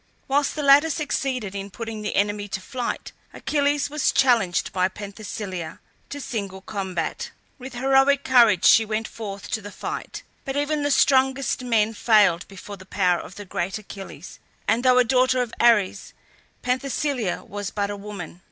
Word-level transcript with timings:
Whilst 0.27 0.55
the 0.55 0.63
latter 0.63 0.89
succeeded 0.89 1.53
in 1.53 1.69
putting 1.69 2.01
the 2.01 2.15
enemy 2.15 2.47
to 2.47 2.59
flight, 2.59 3.11
Achilles 3.35 3.87
was 3.87 4.11
challenged 4.11 4.73
by 4.73 4.87
Penthesilea 4.87 5.77
to 6.09 6.19
single 6.19 6.61
combat. 6.61 7.29
With 7.59 7.73
heroic 7.75 8.23
courage 8.23 8.65
she 8.65 8.83
went 8.83 9.07
forth 9.07 9.51
to 9.51 9.61
the 9.61 9.69
fight; 9.71 10.23
but 10.43 10.57
even 10.57 10.81
the 10.81 10.89
strongest 10.89 11.63
men 11.63 11.93
failed 11.93 12.47
before 12.47 12.77
the 12.77 12.85
power 12.87 13.19
of 13.19 13.35
the 13.35 13.45
great 13.45 13.77
Achilles, 13.77 14.39
and 14.67 14.83
though 14.83 14.97
a 14.97 15.03
daughter 15.03 15.39
of 15.39 15.53
Ares, 15.59 16.13
Penthesilea 16.63 17.43
was 17.43 17.69
but 17.69 17.91
a 17.91 17.95
woman. 17.95 18.39